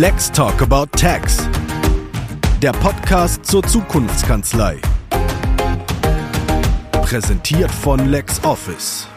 [0.00, 1.38] Let's Talk About Tax.
[2.62, 4.80] Der Podcast zur Zukunftskanzlei.
[6.92, 9.08] Präsentiert von LexOffice.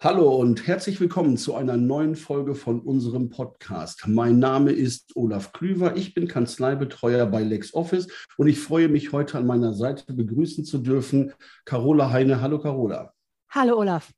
[0.00, 4.04] Hallo und herzlich willkommen zu einer neuen Folge von unserem Podcast.
[4.06, 8.08] Mein Name ist Olaf Klüver, ich bin Kanzleibetreuer bei LexOffice
[8.38, 11.34] und ich freue mich heute an meiner Seite begrüßen zu dürfen
[11.66, 12.40] Carola Heine.
[12.40, 13.12] Hallo Carola.
[13.50, 14.10] Hallo Olaf.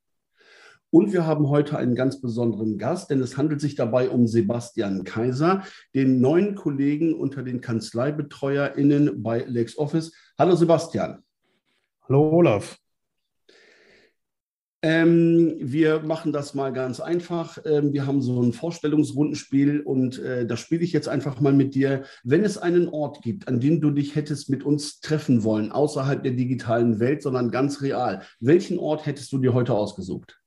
[0.93, 5.05] Und wir haben heute einen ganz besonderen Gast, denn es handelt sich dabei um Sebastian
[5.05, 5.63] Kaiser,
[5.95, 10.13] den neuen Kollegen unter den KanzleibetreuerInnen bei LexOffice.
[10.37, 11.23] Hallo Sebastian.
[12.09, 12.77] Hallo Olaf.
[14.83, 17.59] Ähm, wir machen das mal ganz einfach.
[17.67, 21.75] Ähm, wir haben so ein Vorstellungsrundenspiel und äh, da spiele ich jetzt einfach mal mit
[21.77, 22.05] dir.
[22.25, 26.23] Wenn es einen Ort gibt, an dem du dich hättest mit uns treffen wollen, außerhalb
[26.23, 30.40] der digitalen Welt, sondern ganz real, welchen Ort hättest du dir heute ausgesucht?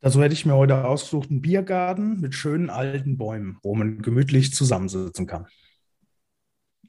[0.00, 4.54] Also hätte ich mir heute ausgesucht, einen Biergarten mit schönen alten Bäumen, wo man gemütlich
[4.54, 5.46] zusammensitzen kann.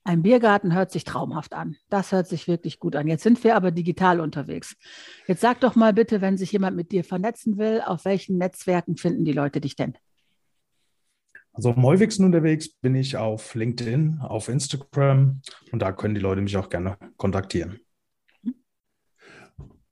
[0.03, 1.75] Ein Biergarten hört sich traumhaft an.
[1.89, 3.08] Das hört sich wirklich gut an.
[3.08, 4.78] Jetzt sind wir aber digital unterwegs.
[5.28, 8.95] Jetzt sag doch mal bitte, wenn sich jemand mit dir vernetzen will, auf welchen Netzwerken
[8.95, 9.97] finden die Leute dich denn?
[11.52, 15.41] Also am häufigsten unterwegs bin ich auf LinkedIn, auf Instagram
[15.72, 17.80] und da können die Leute mich auch gerne kontaktieren.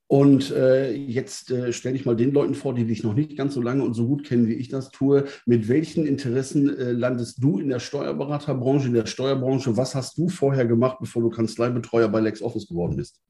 [0.08, 3.54] Und äh, jetzt äh, stelle ich mal den Leuten vor, die dich noch nicht ganz
[3.54, 5.24] so lange und so gut kennen, wie ich das tue.
[5.46, 9.76] Mit welchen Interessen äh, landest du in der Steuerberaterbranche, in der Steuerbranche?
[9.76, 13.20] Was hast du vorher gemacht, bevor du Kanzleibetreuer bei LexOffice geworden bist?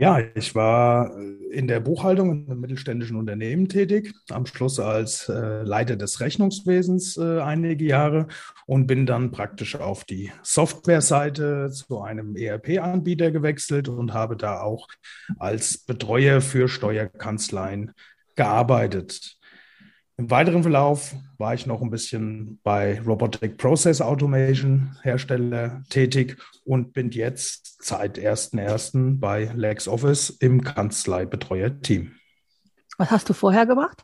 [0.00, 5.28] Ja, ich war äh, in der Buchhaltung in einem mittelständischen Unternehmen tätig, am Schluss als
[5.28, 8.28] äh, Leiter des Rechnungswesens äh, einige Jahre
[8.66, 14.86] und bin dann praktisch auf die Softwareseite zu einem ERP-Anbieter gewechselt und habe da auch
[15.36, 17.90] als Betreuer für Steuerkanzleien
[18.36, 19.37] gearbeitet.
[20.18, 26.92] Im weiteren Verlauf war ich noch ein bisschen bei Robotic Process Automation Hersteller tätig und
[26.92, 29.20] bin jetzt seit 1.1.
[29.20, 32.16] bei LexOffice im Kanzleibetreuer-Team.
[32.98, 34.02] Was hast du vorher gemacht?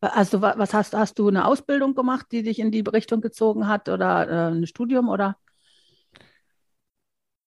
[0.00, 3.90] Also was hast, hast du eine Ausbildung gemacht, die dich in die Richtung gezogen hat
[3.90, 5.36] oder äh, ein Studium oder?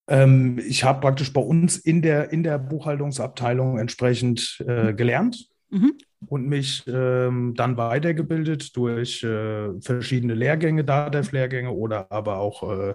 [0.07, 5.49] Ähm, ich habe praktisch bei uns in der, in der Buchhaltungsabteilung entsprechend äh, gelernt.
[5.69, 5.97] Mhm
[6.27, 12.93] und mich ähm, dann weitergebildet durch äh, verschiedene Lehrgänge, DATEV-Lehrgänge oder aber auch äh,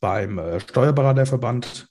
[0.00, 1.88] beim äh, Steuerberaterverband.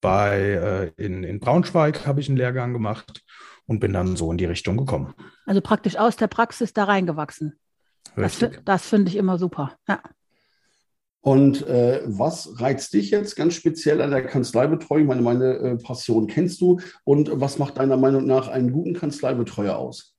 [0.00, 3.22] Bei, äh, in, in Braunschweig habe ich einen Lehrgang gemacht
[3.66, 5.14] und bin dann so in die Richtung gekommen.
[5.46, 7.58] Also praktisch aus der Praxis da reingewachsen.
[8.16, 8.52] Richtig.
[8.56, 9.76] Das, das finde ich immer super.
[9.88, 10.02] Ja.
[11.24, 15.06] Und äh, was reizt dich jetzt ganz speziell an der Kanzleibetreuung?
[15.06, 16.80] Meine, meine äh, Passion kennst du.
[17.04, 20.14] Und was macht deiner Meinung nach einen guten Kanzleibetreuer aus?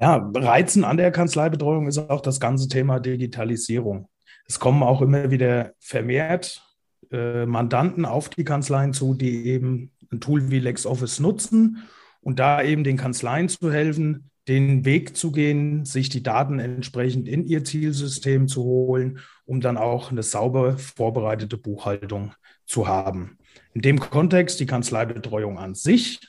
[0.00, 4.08] Ja, Reizen an der Kanzleibetreuung ist auch das ganze Thema Digitalisierung.
[4.46, 6.62] Es kommen auch immer wieder vermehrt
[7.10, 11.86] äh, Mandanten auf die Kanzleien zu, die eben ein Tool wie LexOffice nutzen
[12.22, 17.28] und da eben den Kanzleien zu helfen, den Weg zu gehen, sich die Daten entsprechend
[17.28, 22.32] in ihr Zielsystem zu holen, um dann auch eine sauber vorbereitete Buchhaltung
[22.66, 23.36] zu haben.
[23.74, 26.20] In dem Kontext die Kanzleibetreuung an sich,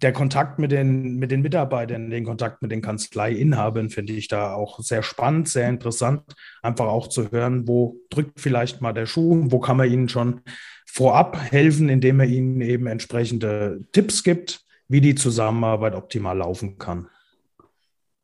[0.00, 4.54] der Kontakt mit den, mit den Mitarbeitern, den Kontakt mit den Kanzleiinhabern finde ich da
[4.54, 6.22] auch sehr spannend, sehr interessant,
[6.62, 10.40] einfach auch zu hören, wo drückt vielleicht mal der Schuh, wo kann man ihnen schon
[10.86, 17.08] vorab helfen, indem er ihnen eben entsprechende Tipps gibt wie die Zusammenarbeit optimal laufen kann.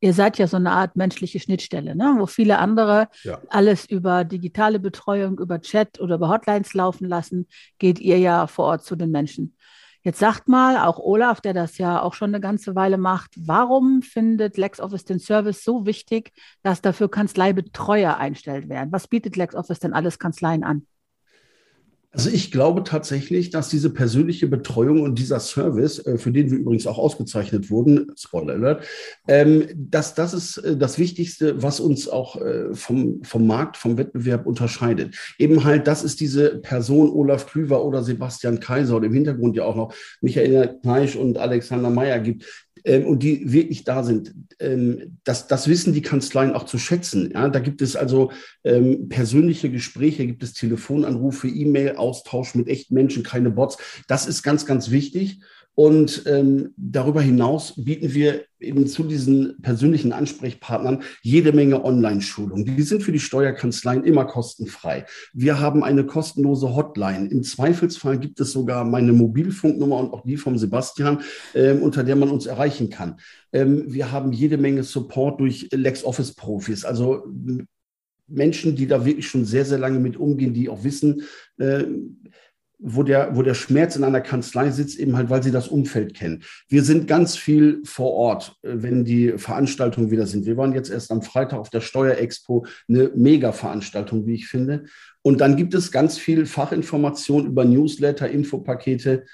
[0.00, 2.16] Ihr seid ja so eine Art menschliche Schnittstelle, ne?
[2.18, 3.40] wo viele andere ja.
[3.48, 7.46] alles über digitale Betreuung, über Chat oder über Hotlines laufen lassen,
[7.78, 9.56] geht ihr ja vor Ort zu den Menschen.
[10.02, 14.02] Jetzt sagt mal, auch Olaf, der das ja auch schon eine ganze Weile macht, warum
[14.02, 18.92] findet LexOffice den Service so wichtig, dass dafür Kanzleibetreuer eingestellt werden?
[18.92, 20.86] Was bietet LexOffice denn alles Kanzleien an?
[22.12, 26.58] Also ich glaube tatsächlich, dass diese persönliche Betreuung und dieser Service, äh, für den wir
[26.58, 28.84] übrigens auch ausgezeichnet wurden, Spoiler Alert,
[29.28, 33.98] ähm, dass das ist äh, das Wichtigste, was uns auch äh, vom, vom Markt, vom
[33.98, 35.14] Wettbewerb unterscheidet.
[35.38, 39.64] Eben halt, das ist diese Person Olaf Klüver oder Sebastian Kaiser oder im Hintergrund ja
[39.64, 42.44] auch noch Michael Kneisch und Alexander Meyer gibt,
[42.86, 44.32] ähm, und die wirklich da sind.
[44.60, 47.32] Ähm, das, das wissen die Kanzleien auch zu schätzen.
[47.34, 48.30] Ja, da gibt es also
[49.08, 51.46] persönliche Gespräche, gibt es Telefonanrufe,
[51.96, 53.78] E-Mail-Austausch mit echten Menschen, keine Bots.
[54.08, 55.40] Das ist ganz, ganz wichtig.
[55.74, 62.64] Und ähm, darüber hinaus bieten wir eben zu diesen persönlichen Ansprechpartnern jede Menge Online-Schulungen.
[62.64, 65.04] Die sind für die Steuerkanzleien immer kostenfrei.
[65.34, 67.28] Wir haben eine kostenlose Hotline.
[67.28, 71.20] Im Zweifelsfall gibt es sogar meine Mobilfunknummer und auch die vom Sebastian,
[71.54, 73.20] ähm, unter der man uns erreichen kann.
[73.52, 77.22] Ähm, wir haben jede Menge Support durch LexOffice-Profis, also
[78.28, 81.22] Menschen, die da wirklich schon sehr, sehr lange mit umgehen, die auch wissen,
[81.58, 81.84] äh,
[82.78, 86.14] wo der, wo der Schmerz in einer Kanzlei sitzt, eben halt, weil sie das Umfeld
[86.14, 86.42] kennen.
[86.68, 90.46] Wir sind ganz viel vor Ort, äh, wenn die Veranstaltungen wieder sind.
[90.46, 94.84] Wir waren jetzt erst am Freitag auf der Steuerexpo, eine Mega-Veranstaltung, wie ich finde.
[95.22, 99.24] Und dann gibt es ganz viel Fachinformation über Newsletter, Infopakete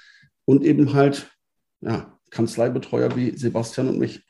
[0.45, 1.29] und eben halt,
[1.81, 4.23] ja, Kanzleibetreuer wie Sebastian und mich.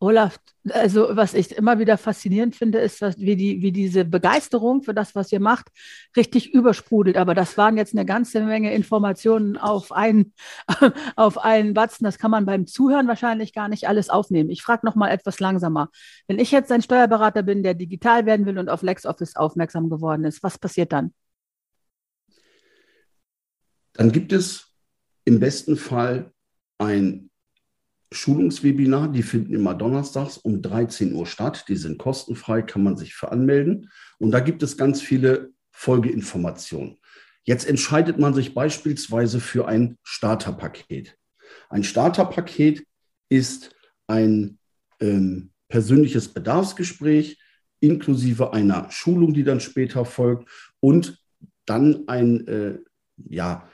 [0.00, 0.38] Olaf,
[0.70, 4.94] also was ich immer wieder faszinierend finde, ist, dass, wie, die, wie diese Begeisterung für
[4.94, 5.68] das, was ihr macht,
[6.16, 7.16] richtig übersprudelt.
[7.16, 10.34] Aber das waren jetzt eine ganze Menge Informationen auf einen,
[11.16, 12.04] auf einen Batzen.
[12.04, 14.50] Das kann man beim Zuhören wahrscheinlich gar nicht alles aufnehmen.
[14.50, 15.90] Ich frage noch mal etwas langsamer.
[16.28, 20.24] Wenn ich jetzt ein Steuerberater bin, der digital werden will und auf LexOffice aufmerksam geworden
[20.24, 21.12] ist, was passiert dann?
[23.94, 24.72] Dann gibt es
[25.24, 26.32] im besten Fall
[26.78, 27.30] ein
[28.12, 31.66] Schulungswebinar, die finden immer donnerstags um 13 Uhr statt.
[31.68, 33.90] Die sind kostenfrei, kann man sich für anmelden.
[34.18, 36.98] Und da gibt es ganz viele Folgeinformationen.
[37.44, 41.16] Jetzt entscheidet man sich beispielsweise für ein Starterpaket.
[41.68, 42.86] Ein Starterpaket
[43.28, 43.74] ist
[44.06, 44.58] ein
[45.00, 47.38] ähm, persönliches Bedarfsgespräch
[47.80, 50.48] inklusive einer Schulung, die dann später folgt
[50.80, 51.22] und
[51.64, 52.78] dann ein äh,
[53.28, 53.68] ja,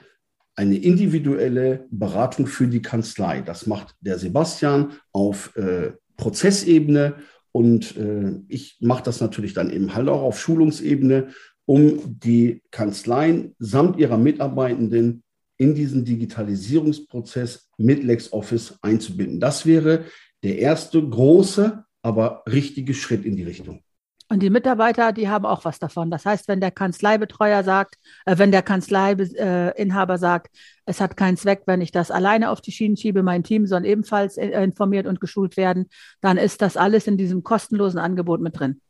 [0.55, 3.41] eine individuelle Beratung für die Kanzlei.
[3.41, 7.15] Das macht der Sebastian auf äh, Prozessebene
[7.51, 11.29] und äh, ich mache das natürlich dann eben halt auch auf Schulungsebene,
[11.65, 15.23] um die Kanzleien samt ihrer Mitarbeitenden
[15.57, 19.39] in diesen Digitalisierungsprozess mit LexOffice einzubinden.
[19.39, 20.05] Das wäre
[20.43, 23.84] der erste große, aber richtige Schritt in die Richtung.
[24.27, 26.09] Und die Mitarbeiter, die haben auch was davon.
[26.09, 27.95] Das heißt, wenn der Kanzleibetreuer sagt,
[28.25, 30.55] äh, wenn der Kanzleiinhaber sagt,
[30.85, 33.85] es hat keinen Zweck, wenn ich das alleine auf die Schienen schiebe, mein Team soll
[33.85, 35.89] ebenfalls äh, informiert und geschult werden,
[36.21, 38.81] dann ist das alles in diesem kostenlosen Angebot mit drin.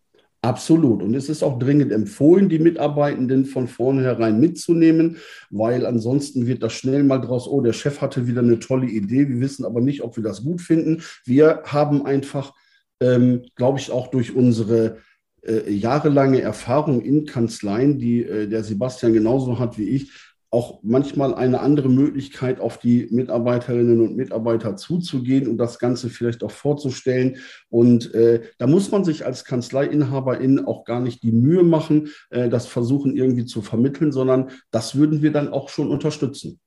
[0.42, 1.02] Absolut.
[1.02, 5.18] Und es ist auch dringend empfohlen, die Mitarbeitenden von vornherein mitzunehmen,
[5.50, 9.28] weil ansonsten wird das schnell mal draus, oh, der Chef hatte wieder eine tolle Idee,
[9.28, 11.02] wir wissen aber nicht, ob wir das gut finden.
[11.26, 12.54] Wir haben einfach,
[13.02, 15.00] ähm, glaube ich, auch durch unsere
[15.46, 20.12] äh, jahrelange Erfahrung in Kanzleien, die äh, der Sebastian genauso hat wie ich,
[20.56, 26.44] auch manchmal eine andere Möglichkeit, auf die Mitarbeiterinnen und Mitarbeiter zuzugehen und das Ganze vielleicht
[26.46, 27.38] auch vorzustellen.
[27.68, 32.48] Und äh, da muss man sich als Kanzleiinhaberin auch gar nicht die Mühe machen, äh,
[32.48, 36.62] das versuchen irgendwie zu vermitteln, sondern das würden wir dann auch schon unterstützen.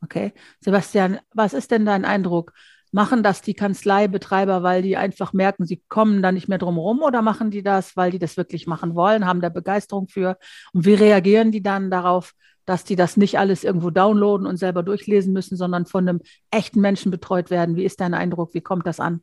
[0.00, 0.32] Okay.
[0.60, 2.52] Sebastian, was ist denn dein Eindruck?
[2.92, 7.02] Machen das die Kanzleibetreiber, weil die einfach merken, sie kommen da nicht mehr drum herum
[7.02, 10.38] oder machen die das, weil die das wirklich machen wollen, haben da Begeisterung für?
[10.72, 12.32] Und wie reagieren die dann darauf,
[12.64, 16.20] dass die das nicht alles irgendwo downloaden und selber durchlesen müssen, sondern von einem
[16.50, 17.76] echten Menschen betreut werden?
[17.76, 18.54] Wie ist dein Eindruck?
[18.54, 19.22] Wie kommt das an?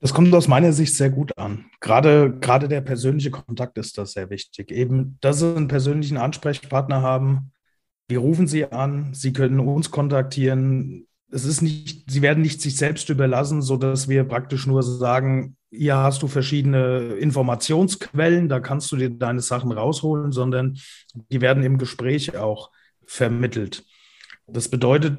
[0.00, 1.66] Das kommt aus meiner Sicht sehr gut an.
[1.80, 4.70] Gerade, gerade der persönliche Kontakt ist das sehr wichtig.
[4.70, 7.50] Eben, dass sie einen persönlichen Ansprechpartner haben,
[8.08, 11.06] wir rufen Sie an, Sie können uns kontaktieren.
[11.30, 15.96] Es ist nicht, Sie werden nicht sich selbst überlassen, sodass wir praktisch nur sagen, hier
[15.96, 20.78] hast du verschiedene Informationsquellen, da kannst du dir deine Sachen rausholen, sondern
[21.30, 22.70] die werden im Gespräch auch
[23.04, 23.84] vermittelt.
[24.46, 25.18] Das bedeutet,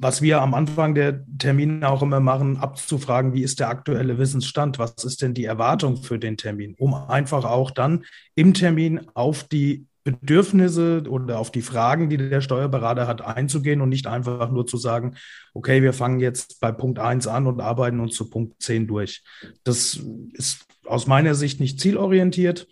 [0.00, 4.78] was wir am Anfang der Termine auch immer machen, abzufragen, wie ist der aktuelle Wissensstand,
[4.78, 8.04] was ist denn die Erwartung für den Termin, um einfach auch dann
[8.36, 13.90] im Termin auf die Bedürfnisse oder auf die Fragen, die der Steuerberater hat, einzugehen und
[13.90, 15.16] nicht einfach nur zu sagen,
[15.54, 19.22] okay, wir fangen jetzt bei Punkt 1 an und arbeiten uns zu Punkt 10 durch.
[19.64, 20.00] Das
[20.32, 22.66] ist aus meiner Sicht nicht zielorientiert.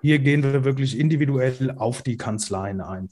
[0.00, 3.10] Hier gehen wir wirklich individuell auf die Kanzleien ein.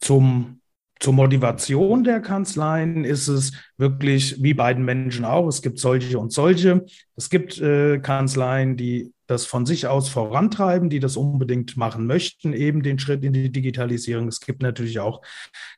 [0.00, 0.58] Zum
[1.02, 5.48] zur Motivation der Kanzleien ist es wirklich wie beiden Menschen auch.
[5.48, 6.86] Es gibt solche und solche.
[7.16, 12.52] Es gibt äh, Kanzleien, die das von sich aus vorantreiben, die das unbedingt machen möchten,
[12.52, 14.28] eben den Schritt in die Digitalisierung.
[14.28, 15.22] Es gibt natürlich auch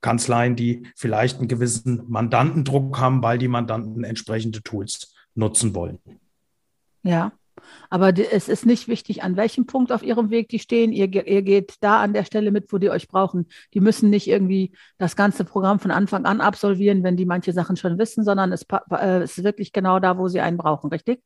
[0.00, 5.98] Kanzleien, die vielleicht einen gewissen Mandantendruck haben, weil die Mandanten entsprechende Tools nutzen wollen.
[7.02, 7.32] Ja,
[7.90, 10.92] aber es ist nicht wichtig, an welchem Punkt auf ihrem Weg die stehen.
[10.92, 13.46] Ihr, ihr, geht da an der Stelle mit, wo die euch brauchen.
[13.72, 17.76] Die müssen nicht irgendwie das ganze Programm von Anfang an absolvieren, wenn die manche Sachen
[17.76, 21.22] schon wissen, sondern es, äh, ist wirklich genau da, wo sie einen brauchen, richtig?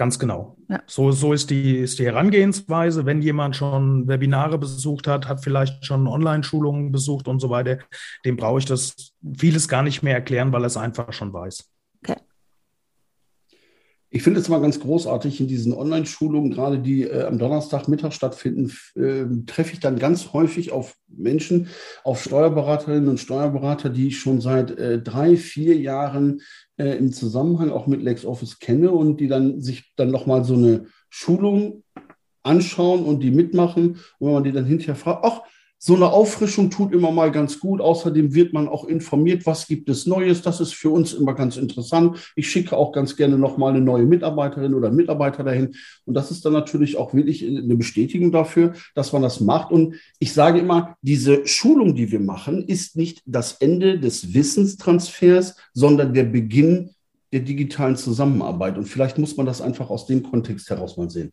[0.00, 0.56] Ganz genau.
[0.70, 0.82] Ja.
[0.86, 3.04] So, so ist, die, ist die Herangehensweise.
[3.04, 7.80] Wenn jemand schon Webinare besucht hat, hat vielleicht schon Online-Schulungen besucht und so weiter,
[8.24, 11.70] dem brauche ich das vieles gar nicht mehr erklären, weil er es einfach schon weiß.
[12.02, 12.16] Okay.
[14.08, 18.72] Ich finde es mal ganz großartig in diesen Online-Schulungen, gerade die äh, am Donnerstagmittag stattfinden,
[18.96, 21.68] äh, treffe ich dann ganz häufig auf Menschen,
[22.04, 26.40] auf Steuerberaterinnen und Steuerberater, die schon seit äh, drei, vier Jahren
[26.80, 30.86] äh, im Zusammenhang auch mit LexOffice kenne und die dann sich dann nochmal so eine
[31.10, 31.84] Schulung
[32.42, 33.98] anschauen und die mitmachen.
[34.18, 35.42] Und wenn man die dann hinterher fragt, ach,
[35.82, 37.80] so eine Auffrischung tut immer mal ganz gut.
[37.80, 40.42] Außerdem wird man auch informiert, was gibt es Neues.
[40.42, 42.32] Das ist für uns immer ganz interessant.
[42.36, 45.74] Ich schicke auch ganz gerne noch mal eine neue Mitarbeiterin oder Mitarbeiter dahin.
[46.04, 49.72] Und das ist dann natürlich auch wirklich eine Bestätigung dafür, dass man das macht.
[49.72, 55.56] Und ich sage immer, diese Schulung, die wir machen, ist nicht das Ende des Wissenstransfers,
[55.72, 56.90] sondern der Beginn
[57.32, 58.76] der digitalen Zusammenarbeit.
[58.76, 61.32] Und vielleicht muss man das einfach aus dem Kontext heraus mal sehen.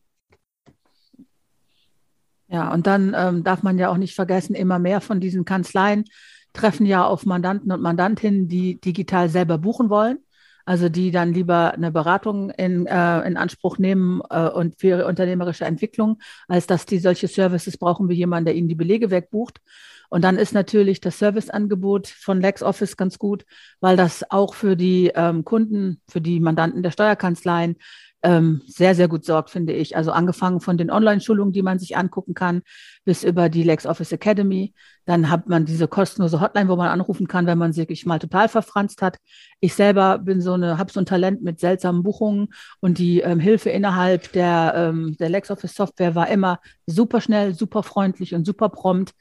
[2.49, 6.05] Ja, und dann ähm, darf man ja auch nicht vergessen, immer mehr von diesen Kanzleien
[6.53, 10.19] treffen ja auf Mandanten und Mandantinnen, die digital selber buchen wollen.
[10.65, 15.05] Also die dann lieber eine Beratung in, äh, in Anspruch nehmen äh, und für ihre
[15.05, 19.61] unternehmerische Entwicklung, als dass die solche Services brauchen wie jemand, der ihnen die Belege wegbucht.
[20.09, 23.45] Und dann ist natürlich das Serviceangebot von LexOffice ganz gut,
[23.79, 27.77] weil das auch für die ähm, Kunden, für die Mandanten der Steuerkanzleien
[28.23, 29.95] ähm, sehr, sehr gut sorgt, finde ich.
[29.95, 32.61] Also angefangen von den Online-Schulungen, die man sich angucken kann,
[33.05, 34.73] bis über die LexOffice Academy.
[35.05, 38.49] Dann hat man diese kostenlose Hotline, wo man anrufen kann, wenn man sich mal total
[38.49, 39.17] verfranst hat.
[39.59, 42.49] Ich selber bin so eine, habe so ein Talent mit seltsamen Buchungen
[42.79, 47.83] und die ähm, Hilfe innerhalb der, ähm, der LexOffice Software war immer super schnell, super
[47.83, 49.13] freundlich und super prompt.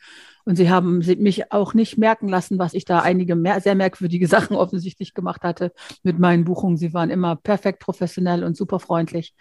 [0.46, 4.28] Und sie haben mich auch nicht merken lassen, was ich da einige mehr, sehr merkwürdige
[4.28, 5.72] Sachen offensichtlich gemacht hatte
[6.02, 6.76] mit meinen Buchungen.
[6.76, 9.34] Sie waren immer perfekt professionell und super freundlich.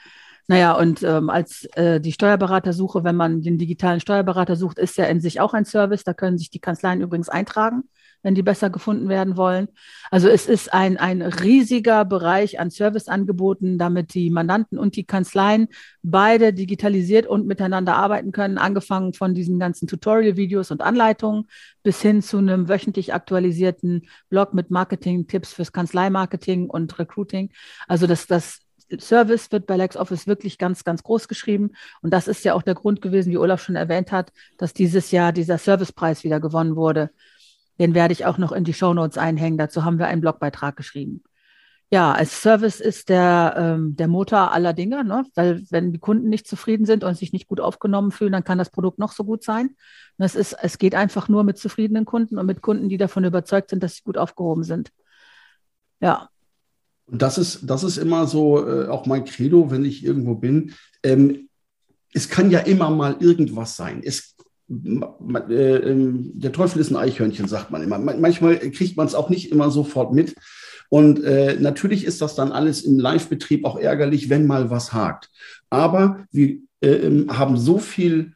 [0.48, 5.06] Naja, und ähm, als äh, die Steuerberatersuche, wenn man den digitalen Steuerberater sucht, ist ja
[5.06, 6.04] in sich auch ein Service.
[6.04, 7.84] Da können sich die Kanzleien übrigens eintragen
[8.25, 9.67] wenn die besser gefunden werden wollen.
[10.10, 15.67] Also es ist ein, ein riesiger Bereich an Serviceangeboten, damit die Mandanten und die Kanzleien
[16.01, 21.48] beide digitalisiert und miteinander arbeiten können, angefangen von diesen ganzen Tutorial-Videos und Anleitungen
[21.84, 27.51] bis hin zu einem wöchentlich aktualisierten Blog mit Marketing-Tipps fürs Kanzleimarketing und Recruiting.
[27.88, 28.62] Also das, das
[29.00, 31.74] Service wird bei LexOffice wirklich ganz, ganz groß geschrieben.
[32.01, 35.12] Und das ist ja auch der Grund gewesen, wie Olaf schon erwähnt hat, dass dieses
[35.12, 37.12] Jahr dieser Servicepreis wieder gewonnen wurde.
[37.79, 39.58] Den werde ich auch noch in die Shownotes einhängen.
[39.58, 41.24] Dazu haben wir einen Blogbeitrag geschrieben.
[41.91, 45.24] Ja, als Service ist der, ähm, der Motor aller Dinge, ne?
[45.36, 48.58] weil wenn die Kunden nicht zufrieden sind und sich nicht gut aufgenommen fühlen, dann kann
[48.58, 49.75] das Produkt noch so gut sein.
[50.17, 53.70] Es, ist, es geht einfach nur mit zufriedenen Kunden und mit Kunden, die davon überzeugt
[53.70, 54.91] sind, dass sie gut aufgehoben sind.
[56.01, 56.29] Ja.
[57.05, 60.74] Und das ist, das ist immer so äh, auch mein Credo, wenn ich irgendwo bin.
[61.03, 61.50] Ähm,
[62.13, 64.01] es kann ja immer mal irgendwas sein.
[64.03, 64.36] Es
[64.67, 68.00] der Teufel ist ein Eichhörnchen, sagt man immer.
[68.00, 70.36] Manchmal kriegt man es auch nicht immer sofort mit.
[70.89, 75.29] Und äh, natürlich ist das dann alles im Live-Betrieb auch ärgerlich, wenn mal was hakt.
[75.69, 78.34] Aber wir äh, ähm, haben so viel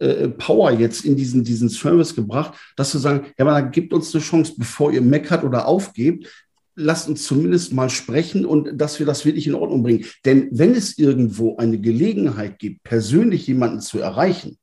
[0.00, 4.14] äh, Power jetzt in diesen, diesen Service gebracht, dass wir sagen, ja, man gibt uns
[4.14, 6.28] eine Chance, bevor ihr meckert oder aufgebt,
[6.76, 10.04] lasst uns zumindest mal sprechen und dass wir das wirklich in Ordnung bringen.
[10.24, 14.58] Denn wenn es irgendwo eine Gelegenheit gibt, persönlich jemanden zu erreichen,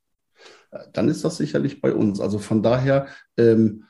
[0.92, 2.20] dann ist das sicherlich bei uns.
[2.20, 3.84] Also von daher, ähm,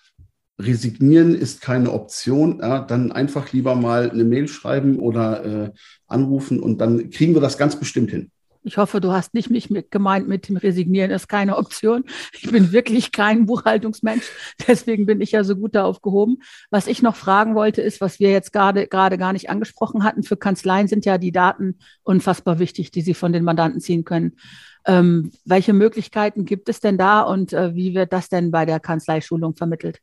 [0.61, 2.61] resignieren ist keine Option.
[2.61, 5.71] Ja, dann einfach lieber mal eine Mail schreiben oder äh,
[6.07, 8.31] anrufen und dann kriegen wir das ganz bestimmt hin.
[8.65, 12.05] Ich hoffe, du hast nicht mich mit gemeint mit dem Resignieren ist keine Option.
[12.33, 14.25] Ich bin wirklich kein Buchhaltungsmensch.
[14.69, 16.39] Deswegen bin ich ja so gut da aufgehoben.
[16.71, 20.23] Was ich noch fragen wollte, ist, was wir jetzt gerade, gerade gar nicht angesprochen hatten.
[20.23, 24.37] Für Kanzleien sind ja die Daten unfassbar wichtig, die sie von den Mandanten ziehen können.
[24.85, 28.81] Ähm, welche Möglichkeiten gibt es denn da und äh, wie wird das denn bei der
[28.81, 30.01] Kanzleischulung vermittelt?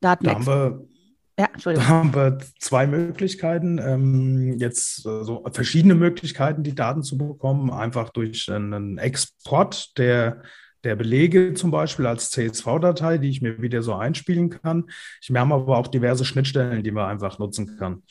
[0.00, 0.46] Datenlex.
[1.36, 6.74] Da haben wir ja, Da haben wir zwei Möglichkeiten, ähm, jetzt so verschiedene Möglichkeiten, die
[6.74, 10.42] Daten zu bekommen, einfach durch einen Export der
[10.86, 14.84] der Belege zum Beispiel als CSV-Datei, die ich mir wieder so einspielen kann.
[15.26, 18.04] Wir haben aber auch diverse Schnittstellen, die man einfach nutzen kann.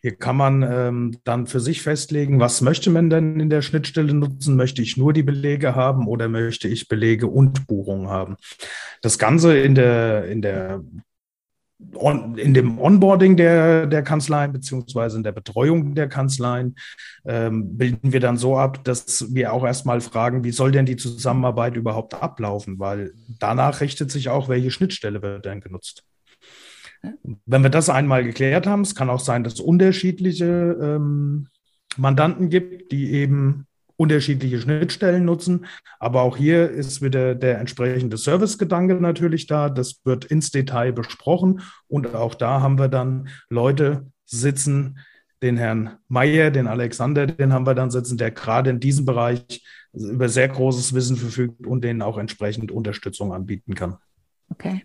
[0.00, 4.14] Hier kann man ähm, dann für sich festlegen, was möchte man denn in der Schnittstelle
[4.14, 4.56] nutzen?
[4.56, 8.36] Möchte ich nur die Belege haben oder möchte ich Belege und Buchungen haben?
[9.02, 10.82] Das Ganze in der, in der
[11.94, 16.76] on, in dem Onboarding der, der Kanzleien beziehungsweise in der Betreuung der Kanzleien
[17.24, 20.96] ähm, bilden wir dann so ab, dass wir auch erstmal fragen, wie soll denn die
[20.96, 22.78] Zusammenarbeit überhaupt ablaufen?
[22.78, 26.04] Weil danach richtet sich auch, welche Schnittstelle wird denn genutzt.
[27.44, 31.48] Wenn wir das einmal geklärt haben, es kann auch sein, dass unterschiedliche ähm,
[31.96, 35.66] Mandanten gibt, die eben unterschiedliche Schnittstellen nutzen.
[35.98, 39.68] Aber auch hier ist wieder der entsprechende Servicegedanke natürlich da.
[39.68, 41.60] Das wird ins Detail besprochen.
[41.86, 44.98] Und auch da haben wir dann Leute sitzen,
[45.42, 49.62] den Herrn Meyer, den Alexander, den haben wir dann sitzen, der gerade in diesem Bereich
[49.92, 53.96] über sehr großes Wissen verfügt und denen auch entsprechend Unterstützung anbieten kann.
[54.48, 54.84] Okay.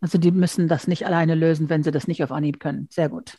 [0.00, 2.88] Also die müssen das nicht alleine lösen, wenn sie das nicht auf Anhieb können.
[2.90, 3.36] Sehr gut.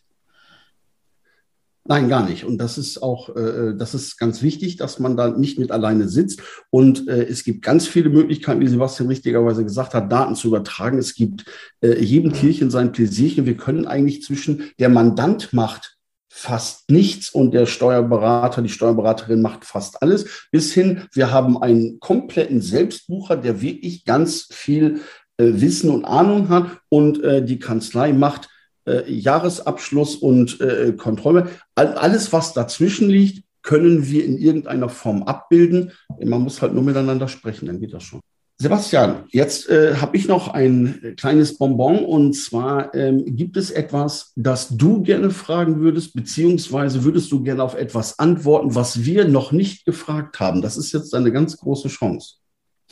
[1.91, 2.45] Nein, gar nicht.
[2.45, 6.07] Und das ist auch, äh, das ist ganz wichtig, dass man da nicht mit alleine
[6.07, 6.41] sitzt.
[6.69, 10.98] Und äh, es gibt ganz viele Möglichkeiten, wie Sebastian richtigerweise gesagt hat, Daten zu übertragen.
[10.98, 11.43] Es gibt
[11.81, 13.45] äh, jedem Tierchen sein Pläsierchen.
[13.45, 15.98] Wir können eigentlich zwischen der Mandant macht
[16.29, 22.00] fast nichts und der Steuerberater, die Steuerberaterin macht fast alles, bis hin, wir haben einen
[22.00, 25.01] kompletten Selbstbucher, der wirklich ganz viel
[25.36, 28.48] äh, Wissen und Ahnung hat und äh, die Kanzlei macht
[28.85, 31.50] äh, Jahresabschluss und äh, Kontrolle.
[31.75, 35.91] All, alles, was dazwischen liegt, können wir in irgendeiner Form abbilden.
[36.23, 38.21] Man muss halt nur miteinander sprechen, dann geht das schon.
[38.61, 44.33] Sebastian, jetzt äh, habe ich noch ein kleines Bonbon und zwar ähm, gibt es etwas,
[44.35, 49.51] das du gerne fragen würdest, beziehungsweise würdest du gerne auf etwas antworten, was wir noch
[49.51, 50.61] nicht gefragt haben.
[50.61, 52.35] Das ist jetzt eine ganz große Chance.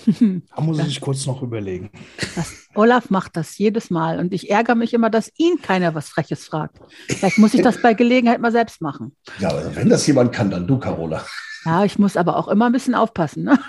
[0.55, 1.91] Da muss ich kurz noch überlegen.
[2.35, 6.09] Das, Olaf macht das jedes Mal und ich ärgere mich immer, dass ihn keiner was
[6.09, 6.79] Freches fragt.
[7.07, 9.15] Vielleicht muss ich das bei Gelegenheit mal selbst machen.
[9.39, 11.25] Ja, aber wenn das jemand kann, dann du, Carola.
[11.65, 13.43] Ja, ich muss aber auch immer ein bisschen aufpassen.
[13.43, 13.59] Ne?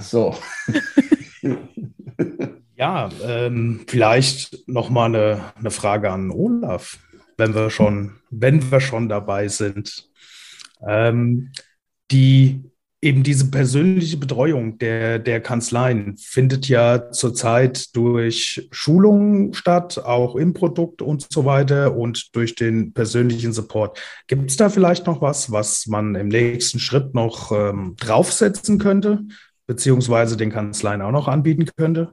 [0.00, 0.36] So.
[2.76, 6.98] ja, ähm, vielleicht noch mal eine, eine Frage an Olaf,
[7.36, 10.10] wenn wir schon, wenn wir schon dabei sind.
[10.86, 11.52] Ähm,
[12.10, 12.62] die
[13.04, 20.54] eben diese persönliche Betreuung der, der Kanzleien findet ja zurzeit durch Schulungen statt, auch im
[20.54, 24.00] Produkt und so weiter und durch den persönlichen Support.
[24.26, 29.20] Gibt es da vielleicht noch was, was man im nächsten Schritt noch ähm, draufsetzen könnte,
[29.66, 32.10] beziehungsweise den Kanzleien auch noch anbieten könnte?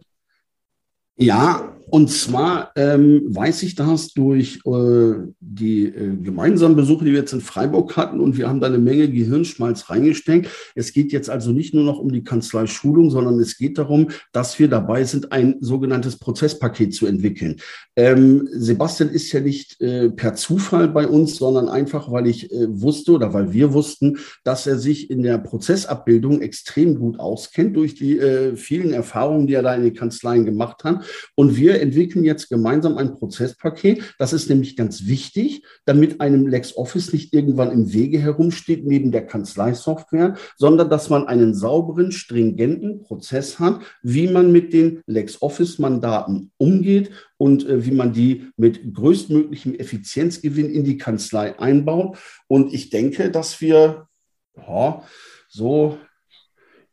[1.15, 7.19] Ja, und zwar ähm, weiß ich das durch äh, die äh, gemeinsamen Besuche, die wir
[7.19, 10.47] jetzt in Freiburg hatten und wir haben da eine Menge Gehirnschmalz reingesteckt.
[10.73, 14.57] Es geht jetzt also nicht nur noch um die Kanzlei-Schulung, sondern es geht darum, dass
[14.57, 17.57] wir dabei sind, ein sogenanntes Prozesspaket zu entwickeln.
[17.97, 22.67] Ähm, Sebastian ist ja nicht äh, per Zufall bei uns, sondern einfach, weil ich äh,
[22.69, 27.95] wusste oder weil wir wussten, dass er sich in der Prozessabbildung extrem gut auskennt durch
[27.95, 31.03] die äh, vielen Erfahrungen, die er da in den Kanzleien gemacht hat.
[31.35, 34.15] Und wir entwickeln jetzt gemeinsam ein Prozesspaket.
[34.17, 39.25] Das ist nämlich ganz wichtig, damit einem LexOffice nicht irgendwann im Wege herumsteht neben der
[39.25, 47.11] Kanzleisoftware, sondern dass man einen sauberen, stringenten Prozess hat, wie man mit den LexOffice-Mandaten umgeht
[47.37, 52.17] und äh, wie man die mit größtmöglichem Effizienzgewinn in die Kanzlei einbaut.
[52.47, 54.07] Und ich denke, dass wir
[54.55, 55.03] ja,
[55.49, 55.97] so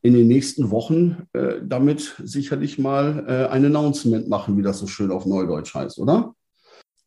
[0.02, 4.86] in den nächsten Wochen äh, damit sicherlich mal äh, ein Announcement machen, wie das so
[4.86, 6.34] schön auf Neudeutsch heißt, oder?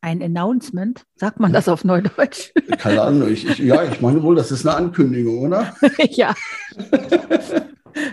[0.01, 1.03] Ein Announcement?
[1.15, 2.51] Sagt man das auf Neudeutsch?
[2.79, 3.29] Keine Ahnung.
[3.29, 5.75] Ich, ich, ja, ich meine wohl, das ist eine Ankündigung, oder?
[6.09, 6.33] ja.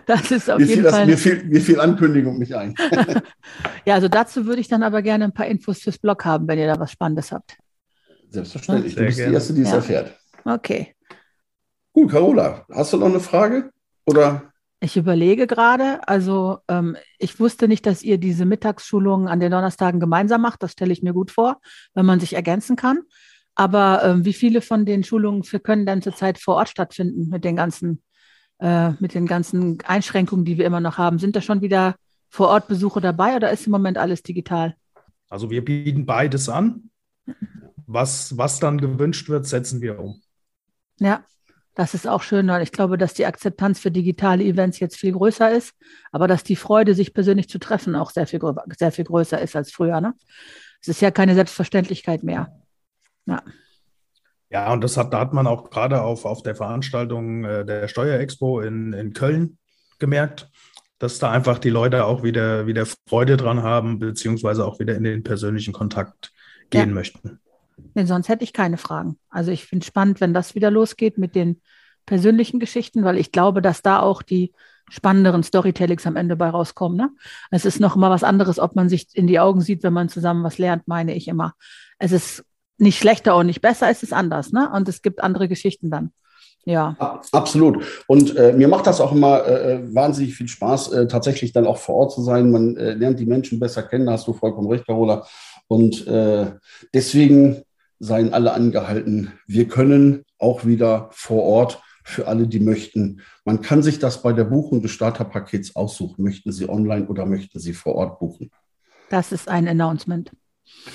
[0.05, 1.07] Das ist auf mir jeden das, Fall.
[1.07, 2.75] Mir fiel, mir fiel Ankündigung nicht ein.
[3.87, 6.59] ja, also dazu würde ich dann aber gerne ein paar Infos fürs Blog haben, wenn
[6.59, 7.57] ihr da was Spannendes habt.
[8.29, 8.95] Selbstverständlich.
[8.95, 9.31] Sehr du bist gerne.
[9.31, 9.77] die Erste, die es ja.
[9.77, 10.19] erfährt.
[10.45, 10.95] Okay.
[11.93, 13.71] Gut, Carola, hast du noch eine Frage?
[14.07, 14.47] Oder?
[14.81, 19.99] Ich überlege gerade, also ähm, ich wusste nicht, dass ihr diese Mittagsschulungen an den Donnerstagen
[19.99, 20.62] gemeinsam macht.
[20.62, 21.61] Das stelle ich mir gut vor,
[21.95, 23.01] wenn man sich ergänzen kann.
[23.57, 27.45] Aber ähm, wie viele von den Schulungen für können denn zurzeit vor Ort stattfinden mit
[27.45, 28.03] den ganzen,
[28.61, 31.19] äh, mit den ganzen Einschränkungen, die wir immer noch haben?
[31.19, 31.97] Sind da schon wieder
[32.29, 34.77] vor Ort Besuche dabei oder ist im Moment alles digital?
[35.29, 36.91] Also wir bieten beides an.
[37.87, 40.21] Was, was dann gewünscht wird, setzen wir um.
[41.01, 41.25] Ja,
[41.79, 45.12] das ist auch schön, weil ich glaube, dass die Akzeptanz für digitale Events jetzt viel
[45.12, 45.77] größer ist,
[46.11, 48.41] aber dass die Freude, sich persönlich zu treffen, auch sehr viel,
[48.77, 50.01] sehr viel größer ist als früher.
[50.01, 50.14] Ne?
[50.81, 52.53] Es ist ja keine Selbstverständlichkeit mehr.
[53.27, 53.45] Ja.
[54.51, 57.87] Ja, und das hat, da hat man auch gerade auf, auf der Veranstaltung äh, der
[57.87, 59.59] Steuerexpo in, in Köln
[60.01, 60.51] gemerkt,
[60.99, 65.05] dass da einfach die Leute auch wieder, wieder Freude dran haben, beziehungsweise auch wieder in
[65.05, 66.33] den persönlichen Kontakt
[66.71, 66.95] gehen ja.
[66.95, 67.38] möchten.
[67.95, 69.19] Nee, sonst hätte ich keine Fragen.
[69.29, 71.61] Also ich finde es spannend, wenn das wieder losgeht mit den
[72.07, 74.53] persönlichen Geschichten, weil ich glaube, dass da auch die
[74.91, 76.97] spannenderen Storytellings am Ende bei rauskommen.
[76.97, 77.11] Ne?
[77.51, 80.09] Es ist noch immer was anderes, ob man sich in die Augen sieht, wenn man
[80.09, 81.55] zusammen was lernt, meine ich immer.
[81.99, 82.45] Es ist
[82.79, 84.53] nicht schlechter und nicht besser, es ist anders.
[84.53, 84.71] Ne?
[84.73, 86.12] Und es gibt andere Geschichten dann.
[86.64, 86.97] Ja.
[87.33, 87.85] Absolut.
[88.07, 91.67] Und äh, mir macht das auch immer äh, äh, wahnsinnig viel Spaß, äh, tatsächlich dann
[91.67, 92.51] auch vor Ort zu sein.
[92.51, 95.27] Man äh, lernt die Menschen besser kennen, da hast du vollkommen recht, Carola.
[95.67, 96.47] Und äh,
[96.93, 97.62] deswegen
[97.98, 99.32] seien alle angehalten.
[99.46, 103.20] Wir können auch wieder vor Ort für alle, die möchten.
[103.44, 106.22] Man kann sich das bei der Buchung des Starterpakets aussuchen.
[106.24, 108.50] Möchten Sie online oder möchten Sie vor Ort buchen?
[109.11, 110.30] Das ist ein Announcement.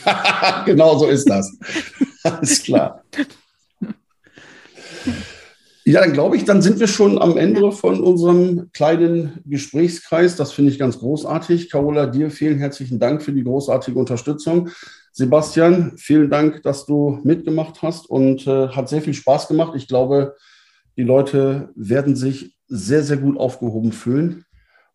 [0.66, 1.56] genau so ist das.
[2.24, 3.04] Alles klar.
[5.86, 10.38] Ja, dann glaube ich, dann sind wir schon am Ende von unserem kleinen Gesprächskreis.
[10.38, 11.70] Das finde ich ganz großartig.
[11.70, 14.70] Carola, dir vielen herzlichen Dank für die großartige Unterstützung.
[15.16, 19.74] Sebastian, vielen Dank, dass du mitgemacht hast und äh, hat sehr viel Spaß gemacht.
[19.76, 20.36] Ich glaube,
[20.98, 24.46] die Leute werden sich sehr, sehr gut aufgehoben fühlen.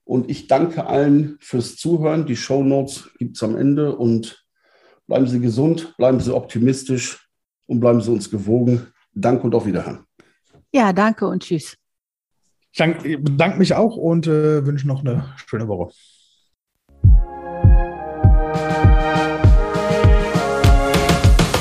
[0.03, 2.27] Und ich danke allen fürs Zuhören.
[2.27, 4.45] Die Show Notes gibt es am Ende und
[5.07, 7.29] bleiben Sie gesund, bleiben Sie optimistisch
[7.67, 8.89] und bleiben Sie uns gewogen.
[9.15, 10.01] Danke und auf Wiederhören.
[10.73, 11.77] Ja, danke und tschüss.
[12.73, 12.79] Ich
[13.23, 15.93] bedanke mich auch und äh, wünsche noch eine schöne Woche.